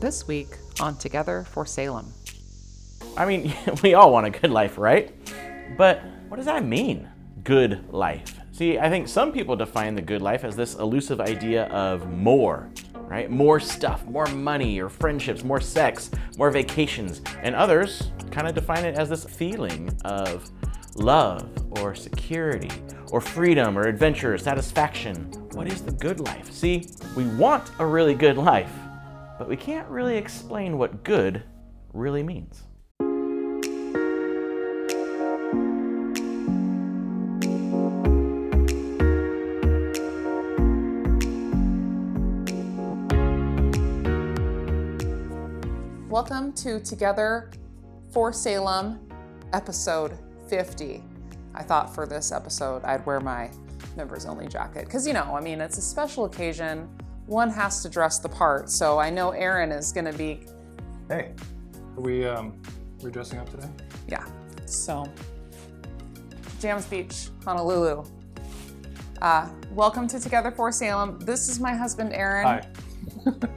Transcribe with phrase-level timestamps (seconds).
[0.00, 2.10] This week on Together for Salem.
[3.18, 3.52] I mean,
[3.82, 5.14] we all want a good life, right?
[5.76, 7.06] But what does that mean?
[7.44, 8.40] Good life.
[8.50, 12.70] See, I think some people define the good life as this elusive idea of more,
[12.94, 13.30] right?
[13.30, 17.20] More stuff, more money or friendships, more sex, more vacations.
[17.42, 20.50] And others kind of define it as this feeling of
[20.94, 21.46] love
[21.78, 22.70] or security
[23.10, 25.24] or freedom or adventure or satisfaction.
[25.52, 26.50] What is the good life?
[26.50, 28.72] See, we want a really good life,
[29.40, 31.42] but we can't really explain what good
[31.94, 32.64] really means.
[46.10, 47.50] Welcome to Together
[48.10, 49.00] for Salem,
[49.54, 51.02] episode 50.
[51.54, 53.50] I thought for this episode I'd wear my
[53.96, 56.90] members only jacket because, you know, I mean, it's a special occasion.
[57.30, 58.68] One has to dress the part.
[58.70, 60.40] So I know Aaron is going to be,
[61.08, 61.30] Hey,
[61.96, 62.60] are we um,
[63.04, 63.68] we dressing up today?
[64.08, 64.24] yeah.
[64.66, 65.06] So,
[66.58, 68.04] Jams Beach, Honolulu.
[69.22, 71.20] Uh, welcome to Together for Salem.
[71.20, 72.46] This is my husband, Aaron.
[72.48, 72.66] Hi.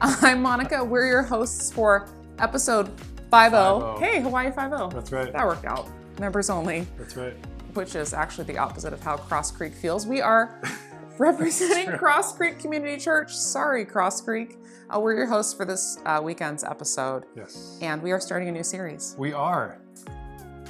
[0.00, 0.84] I'm Monica.
[0.84, 2.86] We're your hosts for episode
[3.32, 3.50] 50.
[3.98, 4.04] 50.
[4.04, 4.60] Hey, Hawaii 50.
[4.94, 5.32] That's right.
[5.32, 5.88] That worked out.
[6.20, 7.34] Members only, That's right.
[7.74, 10.06] which is actually the opposite of how Cross Creek feels.
[10.06, 10.60] We are
[11.18, 11.96] representing.
[11.98, 13.34] Cross Creek Community Church.
[13.34, 14.58] Sorry, Cross Creek.
[14.94, 17.78] Uh, we're your hosts for this uh, weekend's episode, Yes.
[17.80, 19.78] and we are starting a new series, We are.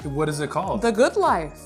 [0.05, 0.83] What is it called?
[0.83, 1.61] The Good Life.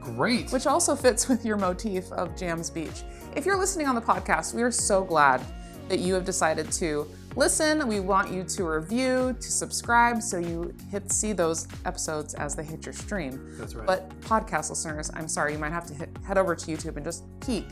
[0.00, 0.50] Great.
[0.52, 3.02] which also fits with your motif of Jams Beach.
[3.36, 5.42] If you're listening on the podcast, we are so glad
[5.88, 7.86] that you have decided to listen.
[7.86, 12.62] We want you to review, to subscribe, so you hit see those episodes as they
[12.64, 13.54] hit your stream.
[13.58, 13.86] That's right.
[13.86, 17.04] But podcast listeners, I'm sorry, you might have to hit, head over to YouTube and
[17.04, 17.66] just peek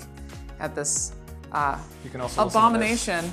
[0.61, 1.15] at this
[1.53, 3.33] uh, you can also abomination.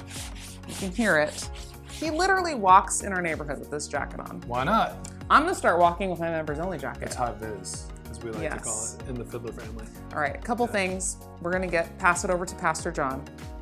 [0.68, 1.50] You can hear it.
[1.92, 4.42] He literally walks in our neighborhood with this jacket on.
[4.48, 5.10] Why not?
[5.30, 7.04] I'm gonna start walking with my members only jacket.
[7.04, 9.86] It's hot viz, as we like to call it in the Fiddler family.
[10.14, 11.18] All right, a couple things.
[11.42, 13.20] We're gonna get pass it over to Pastor John.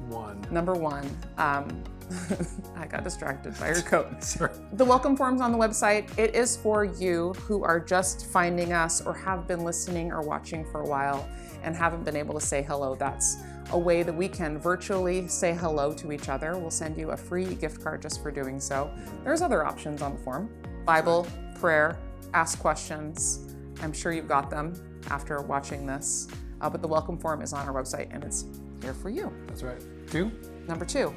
[0.08, 0.46] One.
[0.52, 1.84] Number one, um,
[2.76, 4.24] I got distracted by your coat.
[4.24, 4.52] Sorry.
[4.74, 6.18] The welcome forms on the website.
[6.18, 10.66] It is for you who are just finding us or have been listening or watching
[10.66, 11.28] for a while
[11.64, 12.96] and haven't been able to say hello.
[12.96, 13.38] That's
[13.72, 16.58] a way that we can virtually say hello to each other.
[16.58, 18.92] We'll send you a free gift card just for doing so.
[19.24, 20.50] There's other options on the form
[20.86, 21.28] Bible,
[21.60, 21.98] prayer,
[22.34, 23.54] ask questions.
[23.82, 24.74] I'm sure you've got them
[25.10, 26.28] after watching this.
[26.60, 28.46] Uh, but the welcome form is on our website and it's
[28.82, 29.32] here for you.
[29.48, 29.82] That's right.
[30.10, 30.32] Two.
[30.68, 31.14] Number two,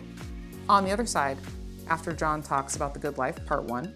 [0.68, 1.36] on the other side,
[1.88, 3.94] after John talks about the good life, part one,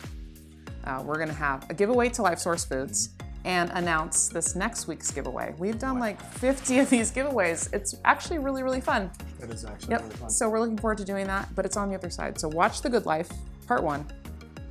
[0.85, 3.11] uh, we're going to have a giveaway to Life Source Foods
[3.45, 5.55] and announce this next week's giveaway.
[5.59, 7.73] We've done like 50 of these giveaways.
[7.73, 9.11] It's actually really, really fun.
[9.41, 10.03] That is actually Yep.
[10.03, 10.31] really fun.
[10.31, 12.39] So we're looking forward to doing that, but it's on the other side.
[12.41, 13.31] So watch The Good Life,
[13.67, 14.05] part one.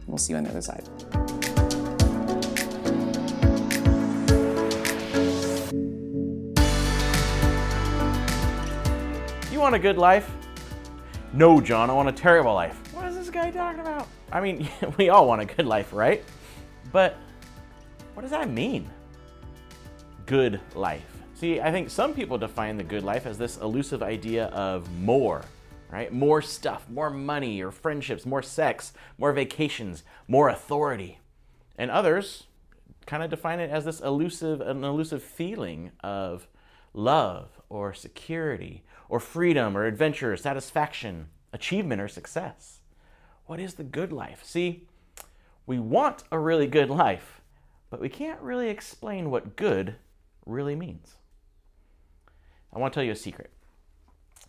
[0.06, 0.84] We'll see you on the other side.
[9.52, 10.30] You want a good life?
[11.34, 12.78] No, John, I want a terrible life.
[12.94, 14.08] What is this guy talking about?
[14.32, 14.68] I mean,
[14.98, 16.24] we all want a good life, right?
[16.92, 17.16] But
[18.18, 18.90] what does that mean?
[20.26, 21.06] Good life.
[21.36, 25.46] See, I think some people define the good life as this elusive idea of more,
[25.92, 26.12] right?
[26.12, 31.20] More stuff, more money or friendships, more sex, more vacations, more authority.
[31.78, 32.46] And others
[33.06, 36.48] kind of define it as this elusive, an elusive feeling of
[36.96, 42.80] love or security or freedom or adventure, or satisfaction, achievement or success.
[43.46, 44.44] What is the good life?
[44.44, 44.88] See,
[45.68, 47.37] we want a really good life,
[47.90, 49.96] but we can't really explain what good
[50.46, 51.16] really means.
[52.74, 53.52] I want to tell you a secret.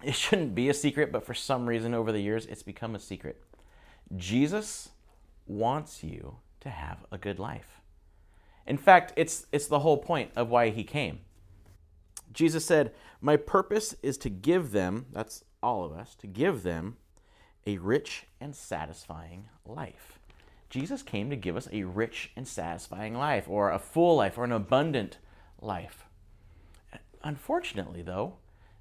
[0.03, 3.01] It shouldn't be a secret, but for some reason over the years, it's become a
[3.01, 3.43] secret.
[4.17, 4.91] Jesus
[5.47, 7.81] wants you to have a good life.
[8.67, 11.21] In fact, it's, it's the whole point of why he came.
[12.33, 16.97] Jesus said, My purpose is to give them, that's all of us, to give them
[17.67, 20.19] a rich and satisfying life.
[20.71, 24.45] Jesus came to give us a rich and satisfying life, or a full life, or
[24.45, 25.19] an abundant
[25.61, 26.05] life.
[27.23, 28.37] Unfortunately, though,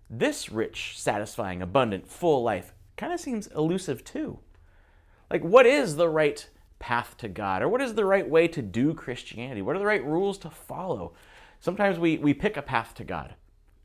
[0.10, 4.40] this rich, satisfying, abundant, full life kind of seems elusive too.
[5.30, 6.48] Like, what is the right
[6.80, 7.62] path to God?
[7.62, 9.62] Or what is the right way to do Christianity?
[9.62, 11.14] What are the right rules to follow?
[11.60, 13.36] Sometimes we, we pick a path to God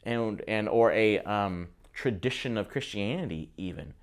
[0.04, 3.94] and, and or a um, tradition of Christianity, even.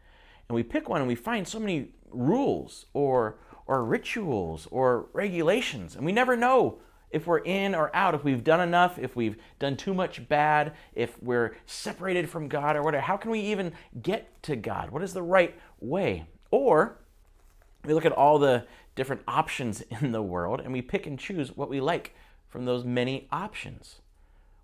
[0.50, 3.38] And we pick one and we find so many rules or,
[3.70, 6.80] or rituals or regulations, and we never know
[7.12, 10.74] if we're in or out, if we've done enough, if we've done too much bad,
[10.96, 13.04] if we're separated from God or whatever.
[13.04, 14.90] How can we even get to God?
[14.90, 16.26] What is the right way?
[16.50, 16.98] Or
[17.86, 21.56] We look at all the different options in the world and we pick and choose
[21.56, 22.16] what we like
[22.48, 24.02] from those many options,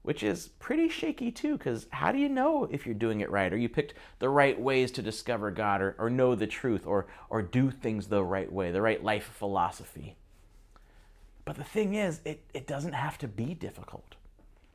[0.06, 3.52] which is pretty shaky too, because how do you know if you're doing it right
[3.52, 7.07] or you picked the right ways to discover God or, or know the truth or,
[7.28, 10.16] or do things the right way, the right life philosophy?
[11.44, 14.16] But the thing is, it, it doesn't have to be difficult.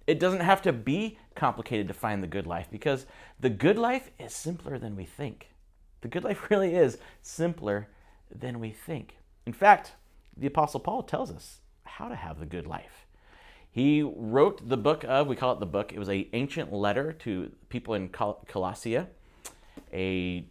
[0.08, 3.06] It doesn't have to be complicated to find the good life because
[3.38, 5.50] the good life is simpler than we think.
[6.00, 7.86] The good life really is simpler
[8.34, 9.16] than we think.
[9.46, 9.92] In fact,
[10.36, 13.06] the Apostle Paul tells us how to have the good life.
[13.72, 17.12] He wrote the book of, we call it the book, it was an ancient letter
[17.12, 19.06] to people in Colossae,
[19.92, 20.44] a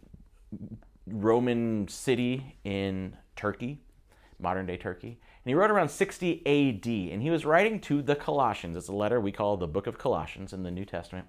[1.06, 3.80] Roman city in Turkey,
[4.38, 5.18] modern day Turkey.
[5.44, 8.76] And he wrote around 60 AD, and he was writing to the Colossians.
[8.76, 11.26] It's a letter we call the book of Colossians in the New Testament.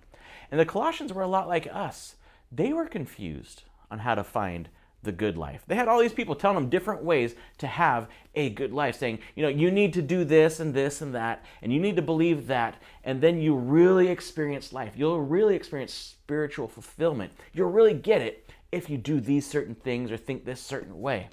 [0.49, 2.15] And the Colossians were a lot like us.
[2.51, 4.69] They were confused on how to find
[5.03, 5.63] the good life.
[5.67, 9.19] They had all these people telling them different ways to have a good life, saying,
[9.35, 12.01] you know, you need to do this and this and that, and you need to
[12.01, 14.93] believe that, and then you really experience life.
[14.95, 17.31] You'll really experience spiritual fulfillment.
[17.53, 21.29] You'll really get it if you do these certain things or think this certain way.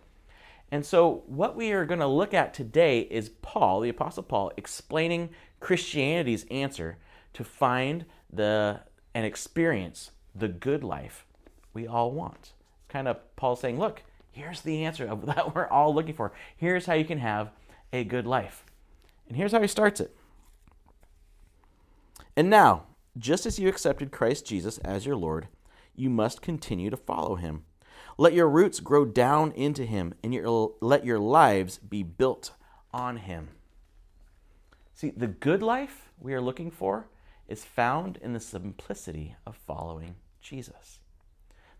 [0.70, 4.52] And so, what we are going to look at today is Paul, the Apostle Paul,
[4.56, 5.30] explaining
[5.60, 6.98] Christianity's answer
[7.34, 8.80] to find the
[9.14, 11.24] and experience the good life
[11.72, 12.52] we all want
[12.88, 14.02] kind of Paul saying, look,
[14.32, 16.32] here's the answer that we're all looking for.
[16.56, 17.50] Here's how you can have
[17.92, 18.64] a good life.
[19.28, 20.14] And here's how he starts it.
[22.36, 22.84] And now,
[23.16, 25.48] just as you accepted Christ Jesus as your Lord,
[25.94, 27.64] you must continue to follow him.
[28.16, 32.52] Let your roots grow down into him, and your, let your lives be built
[32.92, 33.48] on him.
[34.94, 37.08] See, the good life we are looking for
[37.48, 41.00] is found in the simplicity of following Jesus.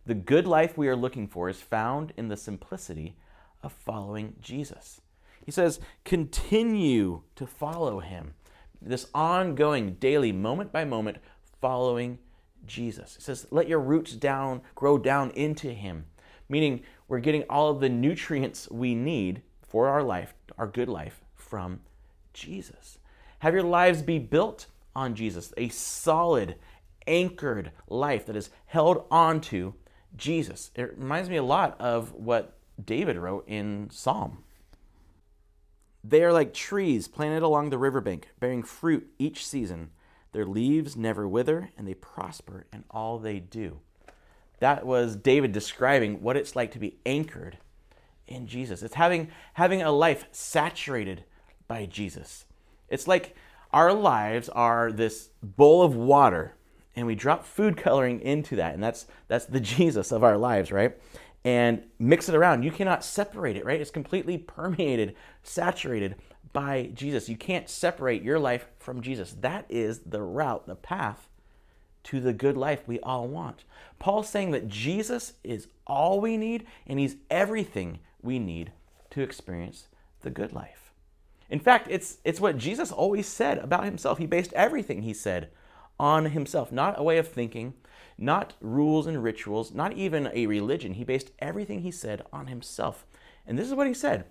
[0.09, 3.15] The good life we are looking for is found in the simplicity
[3.63, 5.03] of following Jesus.
[5.45, 8.33] He says, continue to follow him.
[8.81, 11.19] This ongoing, daily, moment by moment
[11.61, 12.19] following
[12.65, 13.17] Jesus.
[13.17, 16.07] He says, let your roots down, grow down into him,
[16.49, 21.21] meaning we're getting all of the nutrients we need for our life, our good life,
[21.35, 21.81] from
[22.33, 22.97] Jesus.
[23.41, 26.55] Have your lives be built on Jesus, a solid,
[27.07, 29.75] anchored life that is held onto
[30.17, 30.71] Jesus.
[30.75, 34.45] It reminds me a lot of what David wrote in Psalm.
[36.05, 39.91] They are like trees planted along the riverbank, bearing fruit each season.
[40.33, 43.81] Their leaves never wither, and they prosper in all they do.
[44.61, 47.59] That was David describing what it's like to be anchored
[48.27, 48.83] in Jesus.
[48.83, 51.25] It's having, having a life saturated
[51.67, 52.45] by Jesus.
[52.89, 53.37] It's like
[53.73, 56.55] our lives are this bowl of water
[56.99, 60.73] and we drop food coloring into that and that's that's the jesus of our lives
[60.73, 60.99] right?
[61.45, 62.65] And mix it around.
[62.65, 63.81] You cannot separate it right?
[63.81, 65.15] It's completely permeated
[65.45, 66.17] saturated
[66.53, 67.29] by jesus.
[67.29, 69.37] You can't separate your life from jesus.
[69.41, 71.29] That is the route the path
[72.05, 73.63] to the good life we all want.
[74.01, 78.73] Paul's saying that jesus is all we need and he's everything we need
[79.11, 79.87] to experience
[80.23, 80.93] the good life.
[81.49, 84.19] In fact it's it's what jesus always said about himself.
[84.19, 85.51] He based everything he said
[85.99, 87.75] on himself, not a way of thinking,
[88.17, 90.95] not rules and rituals, not even a religion.
[90.95, 93.07] He based everything he said on himself.
[93.47, 94.25] And this is what he said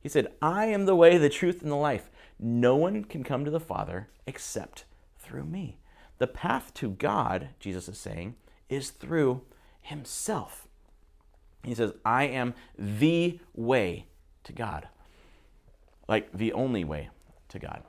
[0.00, 2.10] He said, I am the way, the truth, and the life.
[2.38, 4.84] No one can come to the Father except
[5.18, 5.78] through me.
[6.18, 8.36] The path to God, Jesus is saying,
[8.68, 9.42] is through
[9.80, 10.68] himself.
[11.64, 14.06] He says, I am the way
[14.44, 14.88] to God,
[16.08, 17.10] like the only way
[17.48, 17.82] to God.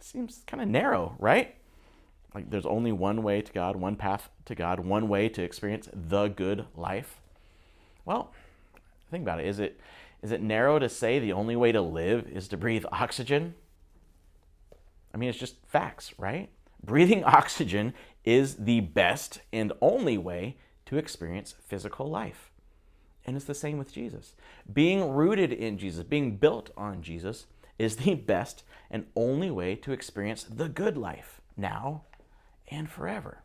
[0.00, 1.54] Seems kind of narrow, right?
[2.34, 5.88] Like there's only one way to God, one path to God, one way to experience
[5.92, 7.20] the good life.
[8.04, 8.32] Well,
[9.10, 9.46] think about it.
[9.46, 9.80] Is it
[10.22, 13.54] is it narrow to say the only way to live is to breathe oxygen?
[15.14, 16.50] I mean, it's just facts, right?
[16.82, 17.94] Breathing oxygen
[18.24, 20.56] is the best and only way
[20.86, 22.50] to experience physical life.
[23.26, 24.34] And it's the same with Jesus.
[24.72, 27.46] Being rooted in Jesus, being built on Jesus,
[27.78, 32.02] is the best and only way to experience the good life now
[32.70, 33.42] and forever.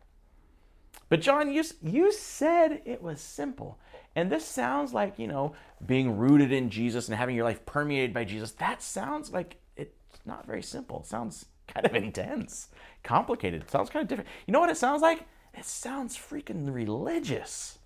[1.08, 3.78] But John, you, you said it was simple.
[4.16, 5.54] And this sounds like, you know,
[5.84, 8.52] being rooted in Jesus and having your life permeated by Jesus.
[8.52, 9.92] That sounds like it's
[10.24, 11.00] not very simple.
[11.00, 12.68] It sounds kind of intense,
[13.02, 13.62] complicated.
[13.62, 14.28] It sounds kind of different.
[14.46, 15.24] You know what it sounds like?
[15.52, 17.78] It sounds freaking religious.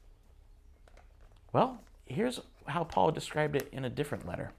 [1.52, 4.52] Well, here's how Paul described it in a different letter.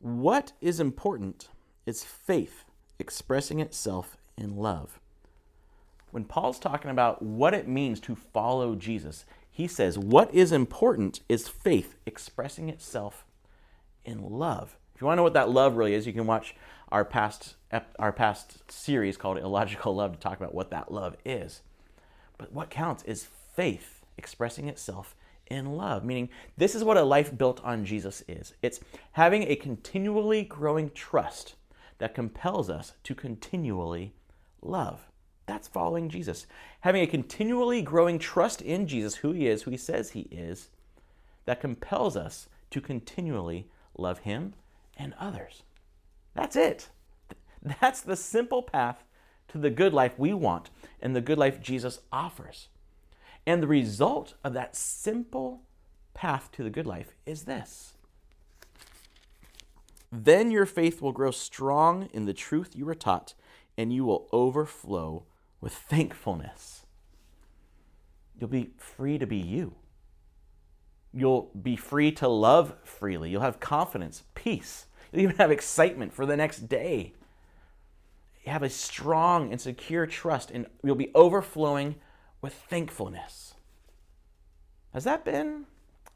[0.00, 1.48] What is important
[1.86, 2.64] is faith
[2.98, 4.98] expressing itself in love
[6.12, 11.20] when Paul's talking about what it means to follow Jesus, he says what is important
[11.28, 13.24] is faith expressing itself
[14.04, 14.76] in love.
[14.94, 16.54] If you want to know what that love really is, you can watch
[16.90, 17.56] our past
[17.98, 21.62] our past series called Illogical Love to talk about what that love is.
[22.36, 25.16] But what counts is faith expressing itself
[25.46, 26.28] in love, meaning
[26.58, 28.52] this is what a life built on Jesus is.
[28.60, 28.80] It's
[29.12, 31.54] having a continually growing trust
[31.98, 34.12] that compels us to continually
[34.60, 35.08] love.
[35.46, 36.46] That's following Jesus.
[36.80, 40.68] Having a continually growing trust in Jesus, who he is, who he says he is,
[41.44, 44.54] that compels us to continually love him
[44.96, 45.62] and others.
[46.34, 46.88] That's it.
[47.80, 49.04] That's the simple path
[49.48, 50.70] to the good life we want
[51.00, 52.68] and the good life Jesus offers.
[53.46, 55.62] And the result of that simple
[56.14, 57.94] path to the good life is this.
[60.10, 63.34] Then your faith will grow strong in the truth you were taught,
[63.78, 65.24] and you will overflow
[65.62, 66.84] with thankfulness.
[68.38, 69.76] You'll be free to be you.
[71.14, 73.30] You'll be free to love freely.
[73.30, 74.86] You'll have confidence, peace.
[75.12, 77.14] You'll even have excitement for the next day.
[78.44, 81.94] You have a strong and secure trust, and you'll be overflowing
[82.40, 83.54] with thankfulness.
[84.92, 85.66] Has that been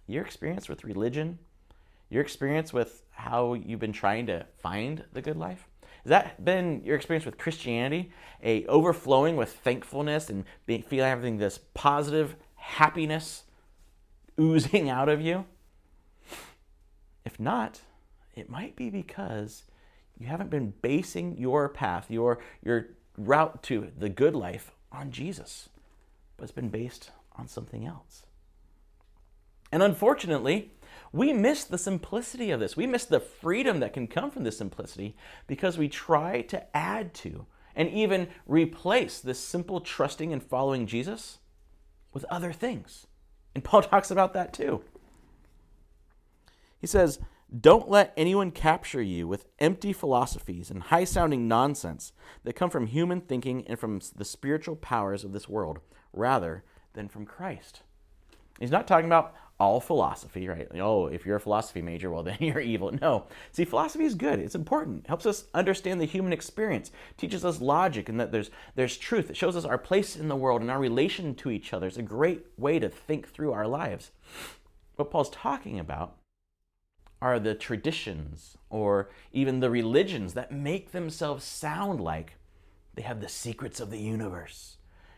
[0.09, 1.39] your experience with religion?
[2.11, 5.69] Your experience with how you've been trying to find the good life?
[6.07, 8.13] Has that been your experience with Christianity?
[8.41, 13.43] A overflowing with thankfulness and being, feeling having this positive happiness
[14.39, 15.47] oozing out of you?
[17.25, 17.81] If not,
[18.37, 19.65] it might be because
[20.17, 22.87] you haven't been basing your path, your, your
[23.19, 25.69] route to the good life on Jesus
[26.37, 28.23] but it's been based on something else.
[29.73, 30.71] And unfortunately,
[31.17, 32.77] we miss the simplicity of this.
[32.77, 37.15] We miss the freedom that can come from this simplicity because we try to add
[37.15, 41.39] to and even replace this simple trusting and following Jesus
[42.13, 43.07] with other things.
[43.55, 44.83] And Paul talks about that too.
[46.79, 47.19] He says,
[47.59, 52.13] Don't let anyone capture you with empty philosophies and high sounding nonsense
[52.45, 55.79] that come from human thinking and from the spiritual powers of this world
[56.13, 57.81] rather than from Christ.
[58.59, 60.69] He's not talking about all philosophy, right?
[60.75, 62.93] Oh, if you're a philosophy major, well, then you're evil.
[63.01, 63.27] No.
[63.53, 64.39] See, philosophy is good.
[64.39, 65.05] It's important.
[65.05, 69.31] It helps us understand the human experience, teaches us logic and that there's, there's truth.
[69.31, 71.87] It shows us our place in the world and our relation to each other.
[71.87, 74.11] It's a great way to think through our lives.
[74.97, 76.17] What Paul's talking about
[77.21, 82.35] are the traditions or even the religions that make themselves sound like
[82.95, 84.77] they have the secrets of the universe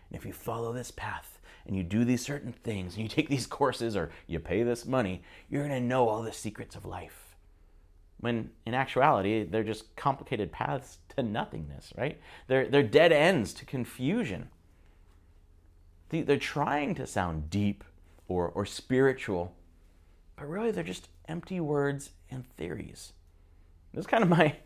[0.09, 1.38] and if you follow this path
[1.69, 4.85] and you do these certain things and you take these courses or you pay this
[4.85, 7.37] money, you're going to know all the secrets of life.
[8.21, 12.19] When in actuality, they're just complicated paths to nothingness, right?
[12.49, 14.49] They're, they're dead ends to confusion.
[16.09, 17.85] They're trying to sound deep
[18.27, 19.55] or, or spiritual,
[20.37, 23.13] but really they're just empty words and theories.
[23.93, 24.57] This is kind of my,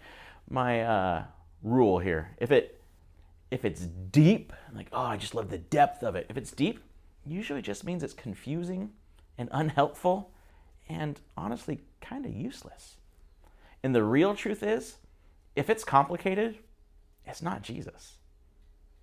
[0.49, 1.25] my uh,
[1.63, 2.31] rule here.
[2.39, 2.81] If it,
[3.51, 6.27] if it's deep, like, oh, I just love the depth of it.
[6.31, 6.81] If it's deep,
[7.27, 8.91] usually just means it's confusing
[9.39, 10.31] and unhelpful
[10.89, 12.97] and honestly kind of useless.
[13.83, 14.97] And the real truth is,
[15.57, 16.59] if it's complicated,
[17.27, 18.17] it's not Jesus.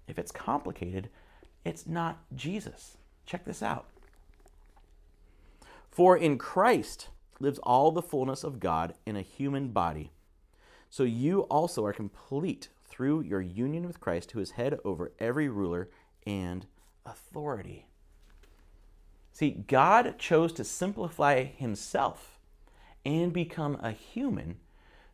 [0.08, 1.10] If it's complicated,
[1.64, 2.98] it's not Jesus.
[3.26, 3.86] Check this out.
[5.92, 7.10] For in Christ
[7.40, 10.12] lives all the fullness of God in a human body.
[10.90, 15.48] So you also are complete through your union with Christ, who is head over every
[15.48, 15.90] ruler
[16.26, 16.66] and
[17.06, 17.86] authority.
[19.40, 22.38] See, God chose to simplify himself
[23.06, 24.58] and become a human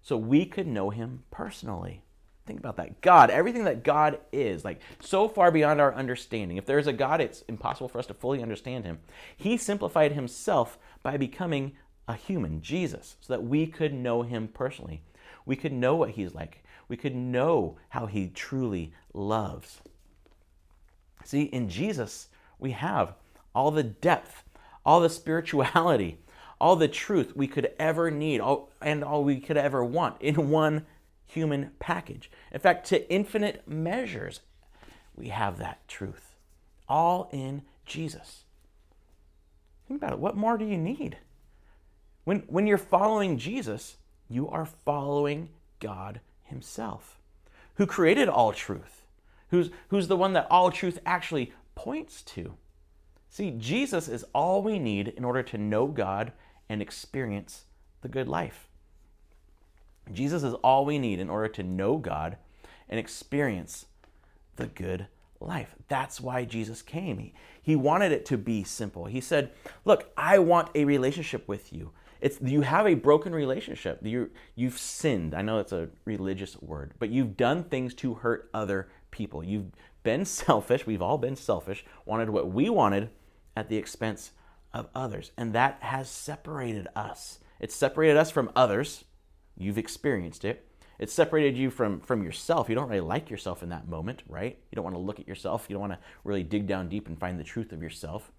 [0.01, 2.01] so we could know him personally.
[2.47, 3.01] Think about that.
[3.01, 6.57] God, everything that God is, like so far beyond our understanding.
[6.57, 8.97] If there's a God, it's impossible for us to fully understand him.
[9.37, 11.73] He simplified himself by becoming
[12.07, 15.03] a human, Jesus, so that we could know him personally.
[15.45, 19.81] We could know what he's like we could know how he truly loves.
[21.23, 22.29] See, in Jesus,
[22.59, 23.13] we have
[23.55, 24.43] all the depth,
[24.85, 26.19] all the spirituality,
[26.61, 30.49] all the truth we could ever need, all, and all we could ever want in
[30.49, 30.85] one
[31.25, 32.29] human package.
[32.51, 34.41] In fact, to infinite measures,
[35.15, 36.35] we have that truth,
[36.87, 38.43] all in Jesus.
[39.87, 40.19] Think about it.
[40.19, 41.17] What more do you need?
[42.23, 43.97] When, when you're following Jesus,
[44.27, 47.19] you are following God himself,
[47.75, 49.05] who created all truth,
[49.49, 52.55] who's, who's the one that all truth actually points to.
[53.35, 56.31] See, Jesus is all we need in order to know God
[56.69, 57.65] and experience
[57.99, 58.69] the good life.
[60.13, 62.37] Jesus is all we need in order to know God
[62.87, 63.87] and experience
[64.55, 65.07] the good
[65.41, 65.75] life.
[65.89, 67.17] That's why Jesus came.
[67.17, 69.03] He, he wanted it to be simple.
[69.03, 69.51] He said,
[69.83, 71.91] Look, I want a relationship with you.
[72.21, 73.99] It's, you have a broken relationship.
[74.01, 75.35] You, you've sinned.
[75.35, 79.43] I know it's a religious word, but you've done things to hurt other people.
[79.43, 79.73] You've
[80.03, 80.87] been selfish.
[80.87, 83.09] We've all been selfish, wanted what we wanted
[83.55, 84.31] at the expense
[84.73, 85.31] of others.
[85.37, 87.39] And that has separated us.
[87.59, 89.05] It's separated us from others.
[89.57, 90.67] You've experienced it.
[90.99, 92.69] It's separated you from, from yourself.
[92.69, 94.57] You don't really like yourself in that moment, right?
[94.71, 95.65] You don't want to look at yourself.
[95.67, 98.31] You don't want to really dig down deep and find the truth of yourself.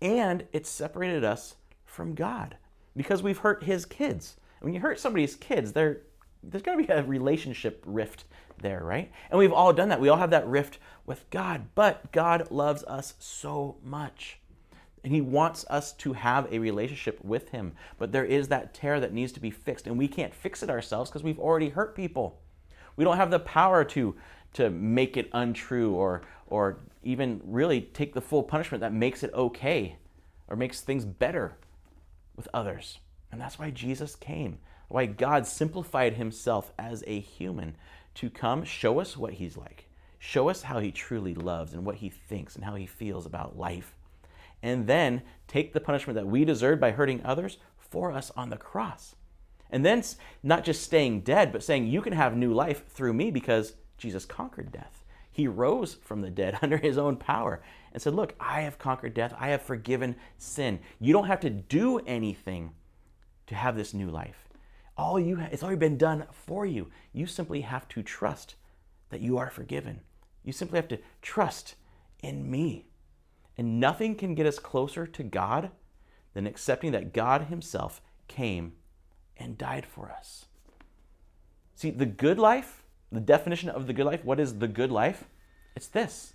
[0.00, 1.54] And it's separated us
[1.84, 2.56] from God
[2.96, 4.36] because we've hurt his kids.
[4.60, 6.00] When you hurt somebody's kids, there
[6.42, 8.24] there's going to be a relationship rift
[8.60, 9.12] there, right?
[9.30, 10.00] And we've all done that.
[10.00, 14.38] We all have that rift with God, but God loves us so much.
[15.04, 17.72] And he wants us to have a relationship with him.
[17.98, 19.86] But there is that tear that needs to be fixed.
[19.86, 22.38] And we can't fix it ourselves because we've already hurt people.
[22.96, 24.14] We don't have the power to,
[24.54, 29.32] to make it untrue or, or even really take the full punishment that makes it
[29.34, 29.96] okay
[30.48, 31.56] or makes things better
[32.36, 32.98] with others.
[33.32, 37.74] And that's why Jesus came, why God simplified himself as a human
[38.16, 41.96] to come show us what he's like, show us how he truly loves and what
[41.96, 43.94] he thinks and how he feels about life
[44.62, 48.56] and then take the punishment that we deserve by hurting others for us on the
[48.56, 49.16] cross.
[49.70, 50.02] And then
[50.42, 54.24] not just staying dead, but saying, You can have new life through me because Jesus
[54.24, 55.04] conquered death.
[55.30, 59.14] He rose from the dead under his own power and said, Look, I have conquered
[59.14, 59.34] death.
[59.38, 60.78] I have forgiven sin.
[61.00, 62.72] You don't have to do anything
[63.46, 64.48] to have this new life.
[64.96, 66.88] All you ha- it's already been done for you.
[67.12, 68.56] You simply have to trust
[69.08, 70.00] that you are forgiven.
[70.44, 71.76] You simply have to trust
[72.22, 72.86] in me.
[73.62, 75.70] And nothing can get us closer to God
[76.34, 78.72] than accepting that God Himself came
[79.36, 80.46] and died for us.
[81.76, 85.26] See, the good life, the definition of the good life, what is the good life?
[85.76, 86.32] It's this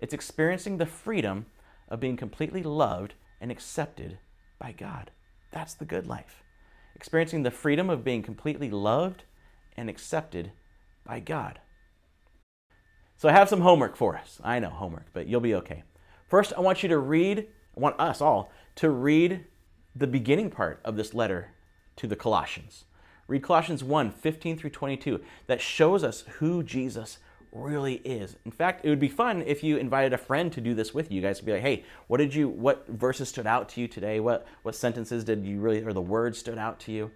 [0.00, 1.44] it's experiencing the freedom
[1.90, 4.16] of being completely loved and accepted
[4.58, 5.10] by God.
[5.50, 6.42] That's the good life.
[6.96, 9.24] Experiencing the freedom of being completely loved
[9.76, 10.52] and accepted
[11.04, 11.60] by God.
[13.18, 14.40] So I have some homework for us.
[14.42, 15.82] I know homework, but you'll be okay.
[16.30, 19.44] First, I want you to read, I want us all to read
[19.96, 21.48] the beginning part of this letter
[21.96, 22.84] to the Colossians.
[23.26, 25.20] Read Colossians 1 15 through 22.
[25.48, 27.18] That shows us who Jesus
[27.50, 28.36] really is.
[28.44, 31.10] In fact, it would be fun if you invited a friend to do this with
[31.10, 31.16] you.
[31.16, 33.88] You guys would be like, hey, what did you, what verses stood out to you
[33.88, 34.20] today?
[34.20, 37.10] What, what sentences did you really, or the words stood out to you?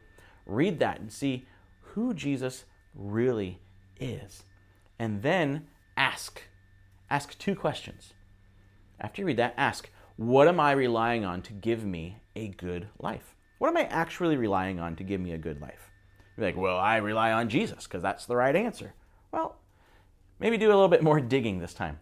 [0.44, 1.46] Read that and see
[1.81, 2.64] who Jesus
[2.96, 3.61] really
[4.00, 4.42] is.
[4.98, 6.42] And then ask.
[7.09, 8.13] Ask two questions.
[9.00, 12.88] After you read that, ask, what am I relying on to give me a good
[12.98, 13.35] life?
[13.59, 15.90] What am I actually relying on to give me a good life?
[16.37, 18.94] You're like, well, I rely on Jesus because that's the right answer.
[19.33, 19.57] Well,
[20.38, 21.98] maybe do a little bit more digging this time.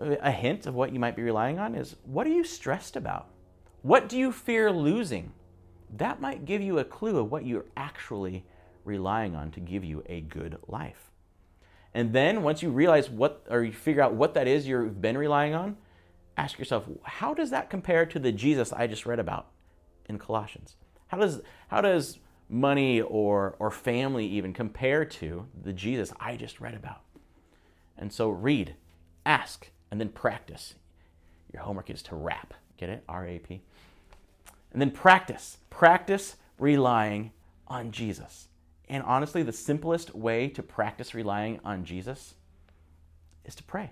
[0.00, 3.28] A hint of what you might be relying on is what are you stressed about?
[3.82, 5.32] What do you fear losing?
[5.96, 8.44] That might give you a clue of what you're actually
[8.84, 11.10] relying on to give you a good life.
[11.94, 15.16] And then once you realize what, or you figure out what that is you've been
[15.16, 15.76] relying on,
[16.36, 19.46] ask yourself, how does that compare to the Jesus I just read about
[20.08, 20.74] in Colossians?
[21.06, 26.60] How does, how does money or, or family even compare to the Jesus I just
[26.60, 27.02] read about?
[27.96, 28.74] And so read,
[29.24, 30.74] ask, and then practice.
[31.52, 32.54] Your homework is to rap.
[32.76, 33.04] Get it?
[33.08, 33.62] R A P.
[34.72, 35.58] And then practice.
[35.70, 37.30] Practice relying
[37.68, 38.48] on Jesus.
[38.88, 42.34] And honestly, the simplest way to practice relying on Jesus
[43.44, 43.90] is to pray.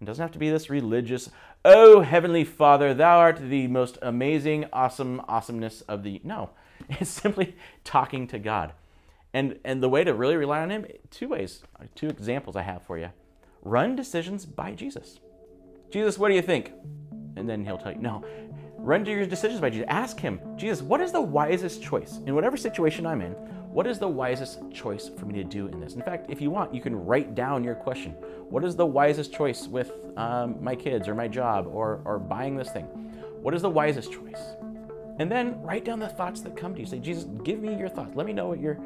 [0.00, 1.30] It doesn't have to be this religious,
[1.64, 6.20] oh, Heavenly Father, thou art the most amazing, awesome, awesomeness of the.
[6.22, 6.50] No,
[6.88, 8.72] it's simply talking to God.
[9.32, 11.62] And, and the way to really rely on Him, two ways,
[11.94, 13.10] two examples I have for you.
[13.62, 15.18] Run decisions by Jesus.
[15.90, 16.72] Jesus, what do you think?
[17.36, 18.24] And then He'll tell you, no.
[18.78, 19.86] Run to your decisions by Jesus.
[19.88, 22.20] Ask Him, Jesus, what is the wisest choice?
[22.26, 23.34] In whatever situation I'm in,
[23.76, 25.96] what is the wisest choice for me to do in this?
[25.96, 28.12] In fact, if you want, you can write down your question.
[28.48, 32.56] What is the wisest choice with um, my kids or my job or, or buying
[32.56, 32.84] this thing?
[33.42, 34.40] What is the wisest choice?
[35.18, 36.86] And then write down the thoughts that come to you.
[36.86, 38.16] Say, Jesus, give me your thoughts.
[38.16, 38.76] Let me know what your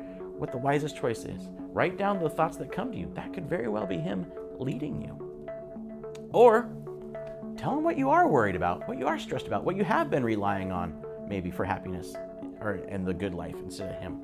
[0.40, 1.48] what the wisest choice is.
[1.72, 3.12] Write down the thoughts that come to you.
[3.14, 4.26] That could very well be him
[4.58, 5.46] leading you.
[6.32, 6.68] Or
[7.56, 10.10] tell him what you are worried about, what you are stressed about, what you have
[10.10, 12.16] been relying on maybe for happiness
[12.60, 14.20] or and the good life instead of him.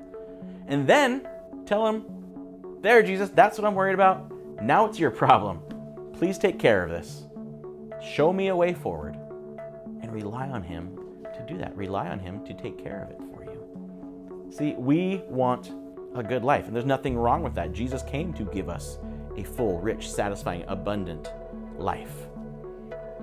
[0.67, 1.27] And then
[1.65, 2.05] tell him,
[2.81, 4.31] There, Jesus, that's what I'm worried about.
[4.61, 5.61] Now it's your problem.
[6.13, 7.25] Please take care of this.
[8.01, 9.15] Show me a way forward.
[10.01, 11.75] And rely on him to do that.
[11.75, 14.47] Rely on him to take care of it for you.
[14.51, 15.71] See, we want
[16.15, 17.73] a good life, and there's nothing wrong with that.
[17.73, 18.97] Jesus came to give us
[19.37, 21.31] a full, rich, satisfying, abundant
[21.77, 22.27] life.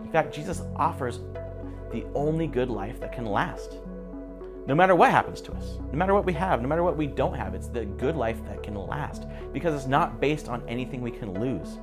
[0.02, 1.20] In fact, Jesus offers
[1.90, 3.78] the only good life that can last.
[4.66, 7.06] No matter what happens to us, no matter what we have, no matter what we
[7.06, 11.02] don't have, it's the good life that can last because it's not based on anything
[11.02, 11.78] we can lose.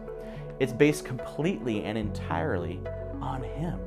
[0.60, 2.80] It's based completely and entirely
[3.22, 3.80] on Him,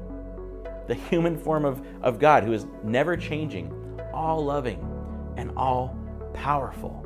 [0.87, 3.73] the human form of, of God who is never changing,
[4.13, 4.81] all loving,
[5.37, 5.97] and all
[6.33, 7.01] powerful.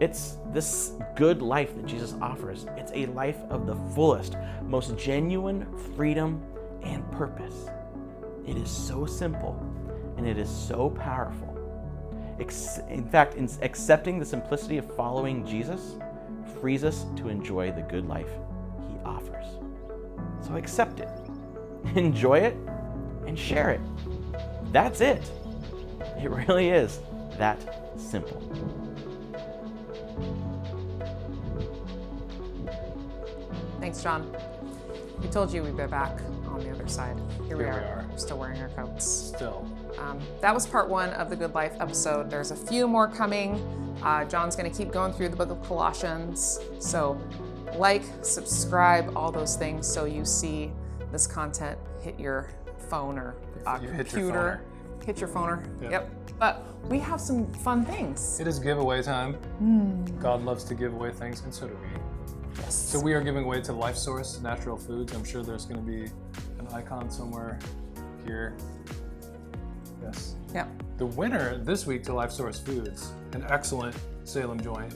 [0.00, 2.66] It's this good life that Jesus offers.
[2.76, 6.42] It's a life of the fullest, most genuine freedom
[6.82, 7.66] and purpose.
[8.46, 9.58] It is so simple
[10.16, 11.52] and it is so powerful.
[12.88, 15.96] In fact, in accepting the simplicity of following Jesus
[16.60, 18.30] frees us to enjoy the good life
[18.88, 19.46] he offers.
[20.40, 21.08] So accept it,
[21.94, 22.56] enjoy it,
[23.26, 23.80] and share it.
[24.72, 25.30] That's it.
[26.22, 27.00] It really is
[27.38, 27.58] that
[27.98, 28.42] simple.
[33.80, 34.34] Thanks, John.
[35.22, 37.16] We told you we'd be back on the other side.
[37.46, 38.06] Here, Here we are.
[38.10, 39.06] We're still wearing our coats.
[39.06, 39.66] Still.
[39.98, 42.30] Um, that was part one of the Good Life episode.
[42.30, 43.60] There's a few more coming.
[44.02, 46.60] Uh, John's going to keep going through the book of Colossians.
[46.78, 47.20] So,
[47.76, 50.70] like, subscribe, all those things so you see
[51.12, 52.50] this content hit your
[52.90, 53.34] phone or
[53.66, 54.60] uh, You hit your computer.
[55.04, 55.64] hit your phoner.
[55.82, 55.90] Yep.
[55.90, 56.10] Yep.
[56.38, 58.38] But we have some fun things.
[58.38, 59.34] It is giveaway time.
[59.58, 60.04] Hmm.
[60.20, 61.88] God loves to give away things, and so do we.
[62.60, 62.74] Yes.
[62.74, 65.14] So we are giving away to Life Source Natural Foods.
[65.14, 66.10] I'm sure there's going to be
[66.58, 67.58] an icon somewhere
[68.26, 68.56] here.
[70.06, 70.34] Yes.
[70.54, 70.68] Yep.
[70.98, 74.94] The winner this week to Life Source Foods, an excellent Salem joint,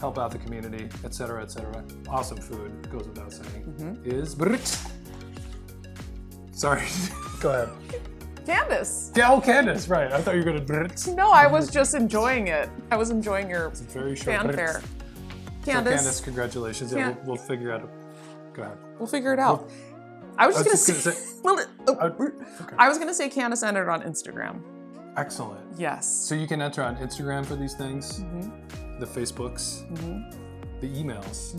[0.00, 1.84] help out the community, etc., etc.
[2.08, 4.10] Awesome food, goes without saying, Mm-hmm.
[4.10, 4.36] is.
[6.52, 6.82] Sorry.
[7.40, 7.70] Go ahead.
[8.46, 9.12] Candace.
[9.14, 10.12] Yeah, oh, Candace, right.
[10.12, 11.14] I thought you were going to.
[11.14, 12.68] No, I was just enjoying it.
[12.90, 14.36] I was enjoying your Very short.
[14.42, 14.80] fanfare.
[14.80, 14.86] So
[15.64, 16.92] Candace, Candace, congratulations.
[16.92, 17.88] Yeah, we'll, we'll figure out.
[18.52, 18.76] Go ahead.
[18.98, 19.70] we'll figure it out.
[20.38, 21.42] I was I just was gonna just say.
[21.42, 22.06] gonna oh, Uh,
[22.62, 22.76] okay.
[22.78, 24.60] I was gonna say Candace entered on Instagram.
[25.16, 25.60] Excellent.
[25.78, 26.06] Yes.
[26.10, 28.98] So you can enter on Instagram for these things, Mm-hmm.
[29.00, 29.84] the Facebooks,
[30.80, 31.54] the emails.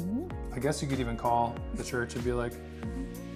[0.55, 2.53] I guess you could even call the church and be like,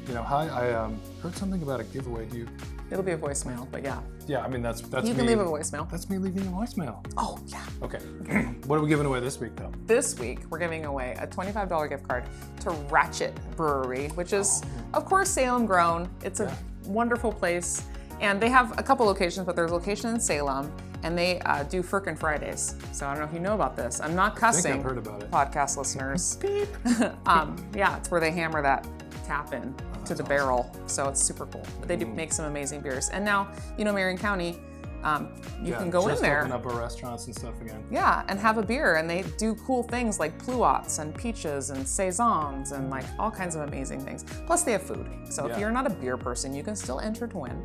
[0.07, 2.25] you know, hi, I um, heard something about a giveaway.
[2.25, 2.47] Do you?
[2.89, 5.19] It'll be a voicemail, but yeah, Yeah, I mean that's that's you me.
[5.19, 5.89] can leave a voicemail.
[5.91, 7.05] That's me leaving a voicemail.
[7.17, 7.65] Oh yeah.
[7.81, 7.97] Okay.
[8.65, 9.71] what are we giving away this week though?
[9.85, 12.23] This week we're giving away a $25 gift card
[12.61, 14.61] to Ratchet Brewery, which is
[14.93, 14.97] oh.
[14.99, 16.09] of course Salem grown.
[16.23, 16.55] It's a Yeah.
[16.85, 17.83] wonderful place,
[18.21, 20.71] and they have a couple locations, but there's a location in Salem,
[21.03, 22.75] and they uh, do Firkin Fridays.
[22.91, 23.99] So I don't know if you know about this.
[24.01, 24.73] I'm not I think cussing.
[24.73, 25.31] I've heard about it.
[25.31, 26.37] podcast listeners.
[27.25, 28.87] um, yeah, it's where they hammer that
[29.25, 30.71] tap in to the barrel.
[30.87, 31.65] So it's super cool.
[31.79, 33.09] But they do make some amazing beers.
[33.09, 34.57] And now, you know, Marion County,
[35.03, 35.29] um,
[35.61, 36.39] you Yeah, can go in there.
[36.41, 37.83] Open up our restaurants and stuff again.
[37.91, 41.87] Yeah, and have a beer, and they do cool things like pluots and peaches and
[41.87, 44.25] saisons and like all kinds of amazing things.
[44.47, 45.07] Plus, they have food.
[45.29, 47.61] So if you're not a beer person, you can still enter to win.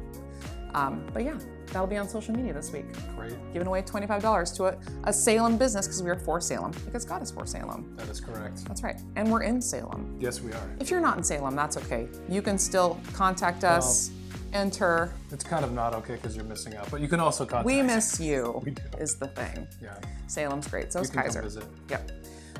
[0.74, 2.86] Um, but yeah, that'll be on social media this week.
[3.16, 3.34] Great.
[3.52, 7.22] Giving away $25 to a, a Salem business because we are for Salem, because God
[7.22, 7.92] is for Salem.
[7.96, 8.64] That is correct.
[8.66, 8.98] That's right.
[9.16, 10.16] And we're in Salem.
[10.20, 10.70] Yes, we are.
[10.80, 12.08] If you're not in Salem, that's okay.
[12.28, 14.10] You can still contact us,
[14.52, 15.12] enter.
[15.30, 17.66] It's kind of not okay because you're missing out, but you can also contact.
[17.66, 18.82] We miss you, We do.
[18.98, 19.66] is the thing.
[19.82, 19.94] Yeah.
[20.26, 20.92] Salem's great.
[20.92, 21.42] So You is can come Keizer.
[21.42, 21.64] visit.
[21.90, 22.10] Yep.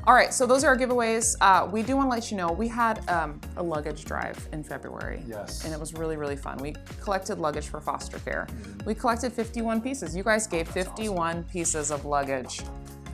[0.04, 1.36] All right, so those are our giveaways.
[1.40, 4.64] Uh, we do want to let you know we had um, a luggage drive in
[4.64, 5.22] February.
[5.28, 5.64] Yes.
[5.64, 6.58] And it was really, really fun.
[6.58, 8.48] We collected luggage for foster care.
[8.50, 8.84] Mm-hmm.
[8.84, 10.16] We collected 51 pieces.
[10.16, 12.62] You guys gave 51 pieces of luggage,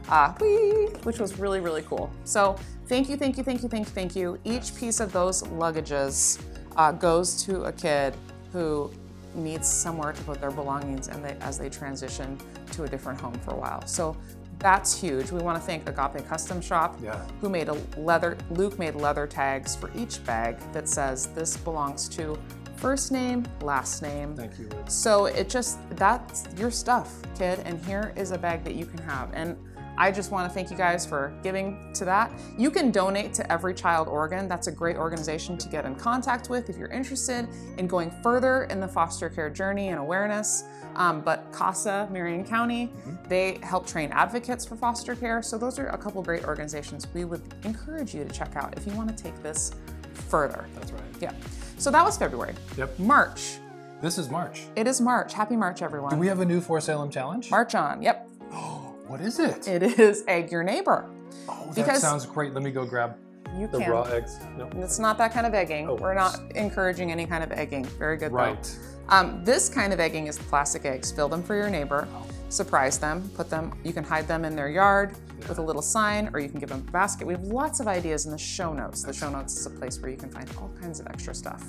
[0.09, 2.11] uh, whee, which was really, really cool.
[2.25, 4.39] So thank you, thank you, thank you, thank you, thank you.
[4.45, 6.41] Each piece of those luggages
[6.79, 8.17] uh, goes to a kid
[8.51, 8.91] who
[9.35, 12.39] needs somewhere to put their belongings and they, as they transition
[12.73, 13.87] to a different home for a while.
[13.87, 14.17] So
[14.59, 15.31] that's huge.
[15.31, 17.21] We want to thank Agape Custom Shop, Yeah.
[17.41, 18.37] who made a leather.
[18.51, 22.37] Luke made leather tags for each bag that says this belongs to
[22.77, 24.37] first name, last name.
[24.37, 24.89] Thank you, Luke.
[24.89, 28.99] So it just that's your stuff, kid, and here is a bag that you can
[28.99, 29.31] have.
[29.33, 29.57] And
[29.99, 32.33] I just want to thank you guys for giving to that.
[32.57, 34.47] You can donate to Every Child Oregon.
[34.47, 38.65] That's a great organization to get in contact with if you're interested in going further
[38.65, 40.65] in the foster care journey and awareness.
[40.95, 42.93] Um, but CASA, Marion County,
[43.29, 45.43] they help train advocates for foster care.
[45.43, 48.87] So those are a couple great organizations we would encourage you to check out if
[48.87, 49.73] you want to take this
[50.15, 50.69] further.
[50.77, 51.03] That's right.
[51.21, 51.33] Yeah.
[51.77, 52.55] So that was February.
[52.77, 53.01] Yep.
[53.01, 53.59] March.
[54.01, 54.63] This is March.
[54.77, 55.35] It is March.
[55.35, 56.13] Happy March, everyone.
[56.13, 57.51] Do we have a new For Salem challenge?
[57.51, 58.01] March on.
[58.01, 58.29] Yep.
[59.09, 59.67] What is it?
[59.67, 61.07] It is egg your neighbor.
[61.49, 62.55] oh, that because- sounds great.
[62.55, 63.17] Let me go grab
[63.57, 63.91] You the can.
[63.91, 64.39] raw eggs.
[64.57, 64.69] No.
[64.77, 65.89] It's not that kind of egging.
[65.89, 65.95] Oh.
[65.95, 67.85] We're not encouraging any kind of egging.
[67.85, 68.79] Very good Right.
[69.09, 71.11] Um, this kind of egging is the plastic eggs.
[71.11, 72.07] Fill them for your neighbor,
[72.51, 75.17] surprise them, put them, you can hide them in their yard
[75.49, 77.27] with a little sign, or you can give them a basket.
[77.27, 79.03] We have lots of ideas in the show notes.
[79.03, 81.65] The show notes is a place where you can find all kinds of extra stuff.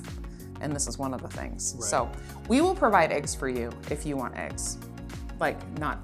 [0.59, 1.77] And this is one of the things.
[1.87, 2.11] So
[2.49, 4.77] we will provide eggs for you if you want eggs.
[5.39, 5.99] Like not,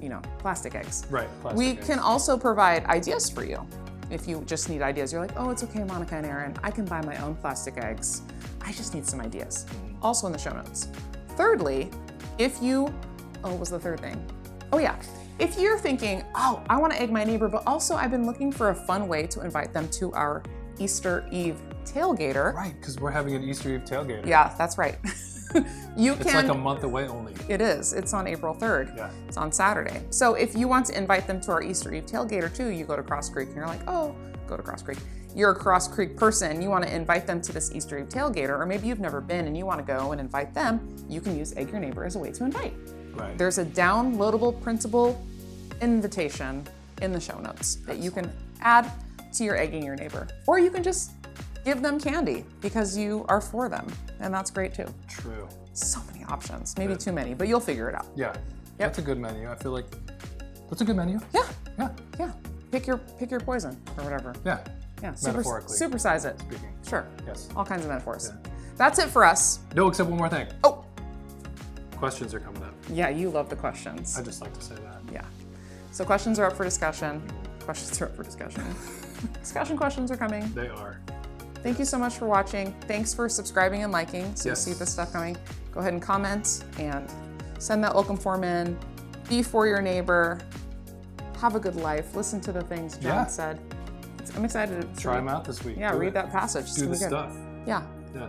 [0.00, 1.06] you know, plastic eggs.
[1.10, 1.28] Right.
[1.40, 1.86] plastic We eggs.
[1.86, 3.66] can also provide ideas for you.
[4.10, 6.84] If you just need ideas, you're like, oh, it's okay, Monica and Aaron, I can
[6.84, 8.22] buy my own plastic eggs.
[8.60, 9.66] I just need some ideas.
[9.68, 10.04] Mm-hmm.
[10.04, 10.88] Also in the show notes.
[11.36, 11.90] Thirdly,
[12.38, 12.92] if you,
[13.44, 14.20] oh, what was the third thing?
[14.72, 14.96] Oh, yeah.
[15.38, 18.52] If you're thinking, oh, I want to egg my neighbor, but also I've been looking
[18.52, 20.42] for a fun way to invite them to our
[20.78, 22.52] Easter Eve tailgater.
[22.54, 24.26] Right, because we're having an Easter Eve tailgate.
[24.26, 24.98] Yeah, that's right.
[25.96, 26.34] you It's can.
[26.34, 27.34] like a month away only.
[27.48, 27.92] It is.
[27.92, 28.96] It's on April 3rd.
[28.96, 29.10] Yeah.
[29.28, 30.02] It's on Saturday.
[30.10, 32.96] So if you want to invite them to our Easter Eve tailgater too, you go
[32.96, 34.14] to Cross Creek and you're like, oh,
[34.46, 34.98] go to Cross Creek.
[35.34, 38.58] You're a Cross Creek person, you want to invite them to this Easter Eve tailgater,
[38.58, 41.38] or maybe you've never been and you want to go and invite them, you can
[41.38, 42.74] use Egg Your Neighbor as a way to invite.
[43.14, 43.38] Right.
[43.38, 45.24] There's a downloadable printable
[45.80, 46.66] invitation
[47.02, 48.90] in the show notes that you can add
[49.34, 50.26] to your Egging Your Neighbor.
[50.46, 51.12] Or you can just
[51.64, 53.86] give them candy because you are for them,
[54.20, 54.86] and that's great too.
[55.08, 55.48] True.
[55.72, 58.06] So many options, maybe too many, but you'll figure it out.
[58.16, 58.34] Yeah.
[58.78, 59.50] That's a good menu.
[59.50, 59.86] I feel like
[60.68, 61.20] that's a good menu.
[61.34, 61.46] Yeah,
[61.78, 61.90] Yeah.
[62.18, 62.32] yeah.
[62.70, 64.34] Pick your pick your poison or whatever.
[64.44, 64.60] Yeah.
[65.02, 66.38] Yeah, super, Metaphorically supersize it.
[66.40, 66.72] Speaking.
[66.86, 67.06] Sure.
[67.26, 67.48] Yes.
[67.56, 68.30] All kinds of metaphors.
[68.32, 68.50] Yeah.
[68.76, 69.60] That's it for us.
[69.74, 70.46] No, except one more thing.
[70.64, 70.84] Oh,
[71.96, 72.74] Questions are coming up.
[72.90, 74.18] yeah, you love the questions.
[74.18, 75.00] I just like to say that.
[75.12, 75.24] Yeah.
[75.90, 77.22] So questions are up for discussion.
[77.60, 78.64] Questions are up for discussion.
[79.40, 80.50] discussion questions are coming.
[80.54, 80.98] They are.
[81.62, 82.74] Thank you so much for watching.
[82.88, 84.66] Thanks for subscribing and liking so Yes.
[84.66, 85.36] you see this stuff coming.
[85.72, 87.06] Go ahead and comment and
[87.58, 88.78] send that welcome form in.
[89.28, 90.38] Be for your neighbor.
[91.40, 92.14] Have a good life.
[92.16, 93.26] Listen to the things John Yeah.
[93.26, 93.60] said.
[94.36, 95.76] I'm excited to Try them out this week.
[95.78, 96.14] Yeah, Do read it.
[96.14, 96.64] that passage.
[96.64, 97.08] It's Do the good.
[97.08, 97.32] stuff.
[97.66, 97.82] Yeah,
[98.14, 98.22] Yeah.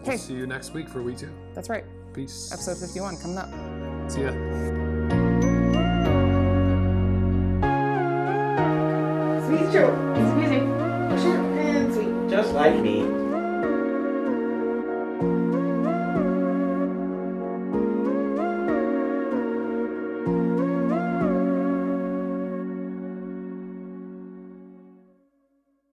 [0.00, 0.10] Okay.
[0.10, 1.30] We'll see you next week for week two.
[1.54, 1.84] that's right.
[2.14, 2.50] Peace.
[2.52, 3.48] Episode 51 coming up.
[4.10, 4.32] See ya.
[9.46, 9.94] Sweet joke.
[10.16, 10.62] It's music.
[10.62, 11.57] Short and sweet.
[12.28, 13.27] Just like me.